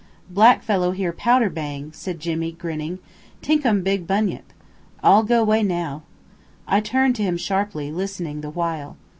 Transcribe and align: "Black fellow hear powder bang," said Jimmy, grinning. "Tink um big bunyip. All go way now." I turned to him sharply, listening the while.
"Black 0.31 0.63
fellow 0.63 0.93
hear 0.93 1.11
powder 1.13 1.47
bang," 1.47 1.91
said 1.93 2.19
Jimmy, 2.19 2.51
grinning. 2.53 2.97
"Tink 3.43 3.63
um 3.67 3.83
big 3.83 4.07
bunyip. 4.07 4.51
All 5.03 5.21
go 5.21 5.43
way 5.43 5.61
now." 5.61 6.01
I 6.67 6.79
turned 6.79 7.15
to 7.17 7.23
him 7.23 7.37
sharply, 7.37 7.91
listening 7.91 8.41
the 8.41 8.49
while. 8.49 8.97